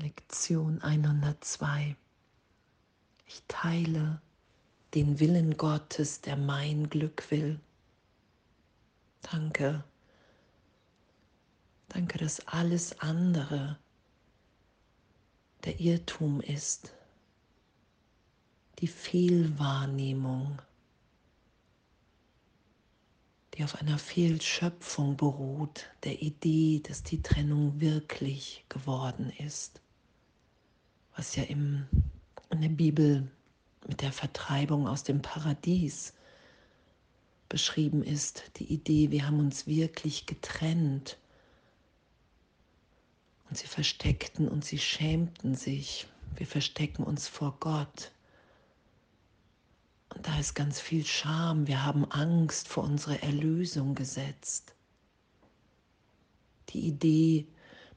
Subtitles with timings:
[0.00, 1.94] Lektion 102.
[3.26, 4.22] Ich teile
[4.94, 7.60] den Willen Gottes, der mein Glück will.
[9.20, 9.84] Danke.
[11.88, 13.78] Danke, dass alles andere
[15.64, 16.94] der Irrtum ist,
[18.78, 20.62] die Fehlwahrnehmung,
[23.54, 29.82] die auf einer Fehlschöpfung beruht, der Idee, dass die Trennung wirklich geworden ist,
[31.20, 31.86] was ja im,
[32.48, 33.30] in der Bibel
[33.86, 36.14] mit der Vertreibung aus dem Paradies
[37.50, 41.18] beschrieben ist, die Idee, wir haben uns wirklich getrennt
[43.50, 46.06] und sie versteckten und sie schämten sich.
[46.36, 48.12] Wir verstecken uns vor Gott.
[50.14, 51.66] Und da ist ganz viel Scham.
[51.66, 54.72] Wir haben Angst vor unserer Erlösung gesetzt.
[56.70, 57.46] Die Idee,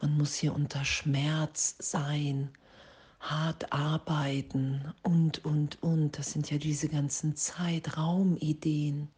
[0.00, 2.52] man muss hier unter Schmerz sein,
[3.20, 6.18] hart arbeiten und, und, und.
[6.18, 9.08] Das sind ja diese ganzen Zeitraumideen,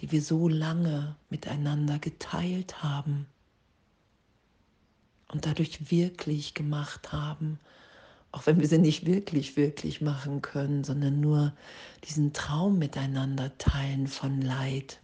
[0.00, 3.26] die wir so lange miteinander geteilt haben
[5.28, 7.58] und dadurch wirklich gemacht haben,
[8.32, 11.54] auch wenn wir sie nicht wirklich, wirklich machen können, sondern nur
[12.04, 15.00] diesen Traum miteinander teilen von Leid,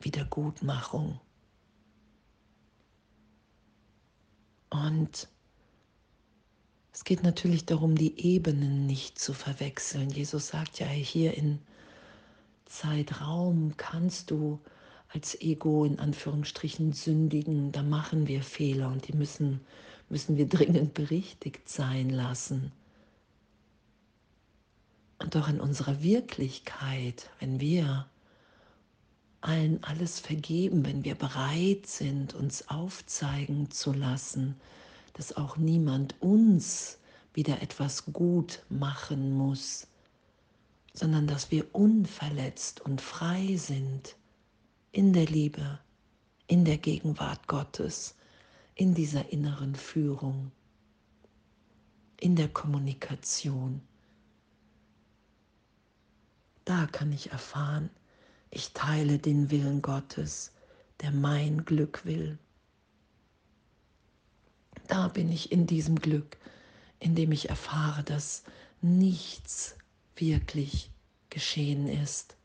[0.00, 1.20] Wiedergutmachung.
[4.94, 5.28] Und
[6.92, 10.10] es geht natürlich darum, die Ebenen nicht zu verwechseln.
[10.10, 11.58] Jesus sagt ja hier in
[12.66, 14.60] Zeitraum kannst du
[15.08, 19.60] als Ego in Anführungsstrichen sündigen, da machen wir Fehler und die müssen,
[20.08, 22.70] müssen wir dringend berichtigt sein lassen.
[25.18, 28.06] Und doch in unserer Wirklichkeit, wenn wir
[29.40, 34.56] allen alles vergeben, wenn wir bereit sind, uns aufzeigen zu lassen,
[35.14, 36.98] dass auch niemand uns
[37.32, 39.86] wieder etwas gut machen muss,
[40.92, 44.16] sondern dass wir unverletzt und frei sind,
[44.92, 45.80] in der Liebe,
[46.46, 48.14] in der Gegenwart Gottes,
[48.76, 50.52] in dieser inneren Führung,
[52.20, 53.80] in der Kommunikation.
[56.64, 57.90] Da kann ich erfahren,
[58.50, 60.52] ich teile den Willen Gottes,
[61.00, 62.38] der mein Glück will.
[64.86, 66.36] Da bin ich in diesem Glück,
[67.00, 68.44] in dem ich erfahre, dass
[68.80, 69.76] nichts
[70.16, 70.90] wirklich
[71.30, 72.36] geschehen ist.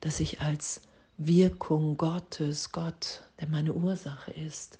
[0.00, 0.80] Dass ich als
[1.16, 4.78] Wirkung Gottes, Gott, der meine Ursache ist,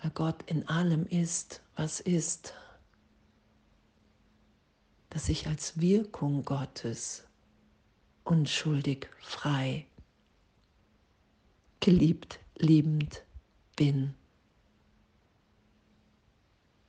[0.00, 2.54] weil Gott in allem ist, was ist,
[5.10, 7.24] dass ich als Wirkung Gottes
[8.24, 9.86] unschuldig, frei,
[11.80, 13.24] geliebt, liebend
[13.76, 14.14] bin.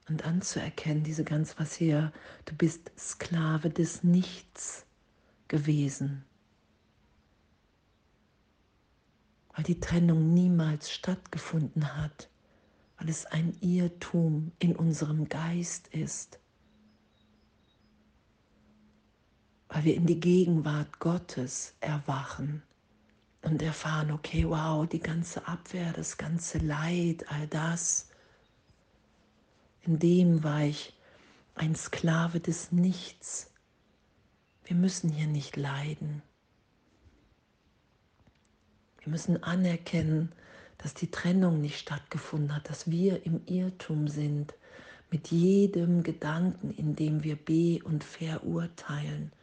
[0.08, 2.14] Und anzuerkennen, diese ganz was hier,
[2.46, 4.86] du bist Sklave des Nichts
[5.48, 6.24] gewesen.
[9.54, 12.30] weil die Trennung niemals stattgefunden hat,
[12.98, 16.40] weil es ein Irrtum in unserem Geist ist,
[19.70, 22.64] weil wir in die Gegenwart Gottes erwachen
[23.44, 28.10] und erfahren, okay, wow, die ganze Abwehr, das ganze Leid, all das,
[29.82, 30.94] in dem war ich
[31.56, 33.52] ein Sklave des Nichts.
[34.64, 36.22] Wir müssen hier nicht leiden.
[39.02, 40.32] Wir müssen anerkennen,
[40.78, 44.54] dass die Trennung nicht stattgefunden hat, dass wir im Irrtum sind
[45.12, 49.34] mit jedem Gedanken, in dem wir be- und verurteilen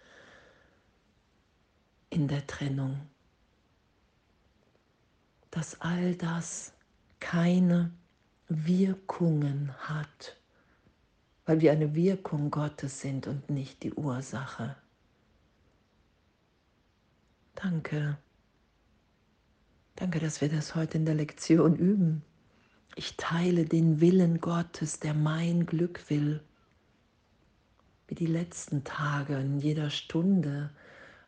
[2.08, 2.98] in der Trennung.
[5.50, 6.72] Dass all das
[7.18, 7.90] keine
[8.48, 10.36] Wirkungen hat,
[11.46, 14.76] weil wir eine Wirkung Gottes sind und nicht die Ursache.
[17.54, 18.16] Danke.
[19.96, 22.22] Danke, dass wir das heute in der Lektion üben.
[22.96, 26.42] Ich teile den Willen Gottes, der mein Glück will.
[28.08, 30.70] Wie die letzten Tage, in jeder Stunde,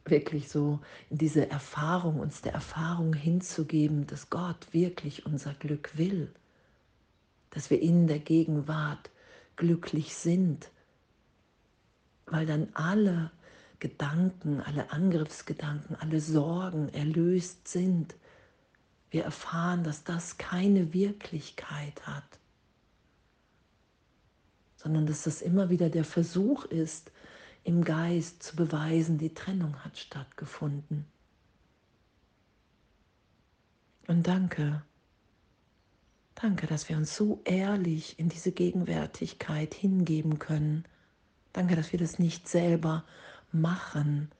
[0.05, 6.33] wirklich so in diese Erfahrung, uns der Erfahrung hinzugeben, dass Gott wirklich unser Glück will.
[7.51, 9.11] Dass wir in der Gegenwart
[9.57, 10.71] glücklich sind.
[12.27, 13.31] Weil dann alle
[13.79, 18.15] Gedanken, alle Angriffsgedanken, alle Sorgen erlöst sind
[19.13, 22.25] wir erfahren, dass das keine Wirklichkeit hat,
[24.77, 27.13] sondern dass das immer wieder der Versuch ist,
[27.65, 31.07] im Geist zu beweisen, die Trennung hat stattgefunden.
[34.09, 34.83] Und danke,
[36.35, 40.85] danke, dass wir uns so ehrlich in diese Gegenwärtigkeit hingeben können.
[41.53, 43.05] Danke, dass wir das nicht selber
[43.53, 44.31] machen,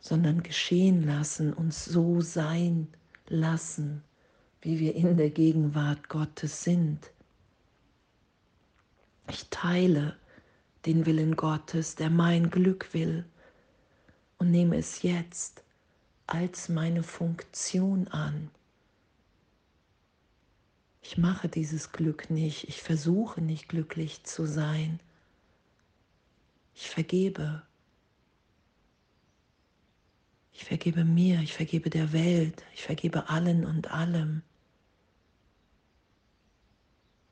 [0.00, 2.88] sondern geschehen lassen, uns so sein
[3.28, 4.02] lassen,
[4.60, 7.10] wie wir in der Gegenwart Gottes sind.
[9.30, 10.16] Ich teile
[10.88, 13.26] den Willen Gottes, der mein Glück will,
[14.38, 15.62] und nehme es jetzt
[16.26, 18.50] als meine Funktion an.
[21.02, 24.98] Ich mache dieses Glück nicht, ich versuche nicht glücklich zu sein.
[26.74, 27.62] Ich vergebe.
[30.54, 34.42] Ich vergebe mir, ich vergebe der Welt, ich vergebe allen und allem.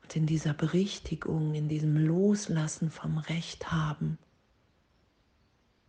[0.06, 4.18] Und in dieser Berichtigung, in diesem Loslassen vom Recht haben,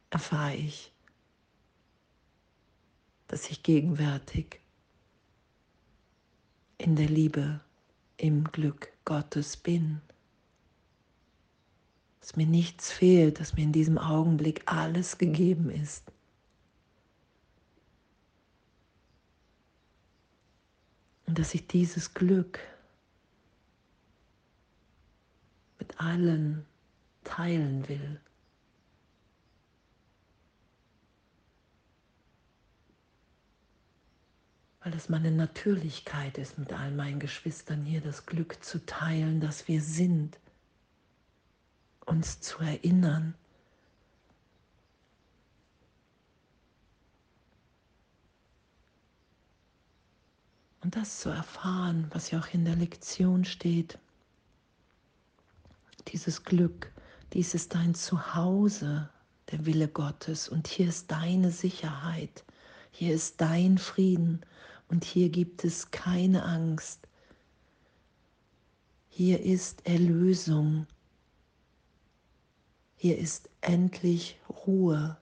[0.10, 0.92] erfahre ich,
[3.28, 4.60] dass ich gegenwärtig
[6.80, 7.60] in der Liebe,
[8.18, 10.02] im Glück Gottes bin.
[12.20, 16.12] Dass mir nichts fehlt, dass mir in diesem Augenblick alles gegeben ist.
[21.28, 22.60] Und dass ich dieses Glück
[25.88, 26.66] mit allen
[27.24, 28.20] teilen will.
[34.82, 39.68] Weil es meine Natürlichkeit ist, mit all meinen Geschwistern hier das Glück zu teilen, dass
[39.68, 40.38] wir sind,
[42.06, 43.34] uns zu erinnern.
[50.82, 54.00] Und das zu erfahren, was ja auch in der Lektion steht,
[56.08, 56.92] dieses Glück,
[57.34, 59.10] dies ist dein Zuhause,
[59.52, 62.46] der Wille Gottes und hier ist deine Sicherheit,
[62.92, 64.42] hier ist dein Frieden
[64.90, 67.08] und hier gibt es keine Angst.
[69.10, 70.86] Hier ist Erlösung.
[72.96, 75.18] Hier ist endlich Ruhe.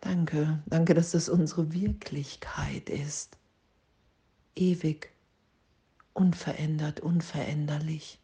[0.00, 3.38] Danke, danke, dass das unsere Wirklichkeit ist.
[4.54, 5.13] Ewig
[6.14, 8.18] unverändert, unveränderlich.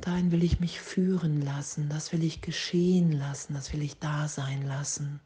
[0.00, 4.26] Dahin will ich mich führen lassen, das will ich geschehen lassen, das will ich da
[4.26, 5.20] sein lassen.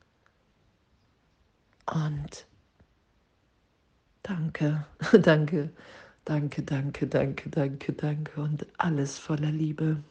[1.86, 2.46] Und
[4.22, 4.84] danke,
[5.22, 5.70] danke,
[6.24, 10.02] danke, danke, danke, danke, danke und alles voller Liebe.